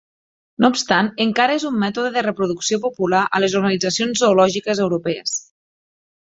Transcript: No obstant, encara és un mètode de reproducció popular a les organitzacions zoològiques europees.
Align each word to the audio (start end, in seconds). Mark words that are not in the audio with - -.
No 0.63 0.69
obstant, 0.75 1.09
encara 1.25 1.57
és 1.59 1.65
un 1.69 1.77
mètode 1.83 2.11
de 2.15 2.23
reproducció 2.27 2.79
popular 2.87 3.19
a 3.27 3.43
les 3.45 3.57
organitzacions 3.61 4.23
zoològiques 4.25 4.83
europees. 4.89 5.37